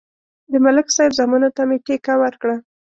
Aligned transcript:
د 0.51 0.53
ملک 0.65 0.87
صاحب 0.95 1.11
زامنو 1.17 1.49
ته 1.55 1.61
مې 1.69 1.77
ټېکه 1.85 2.13
ورکړه. 2.23 2.55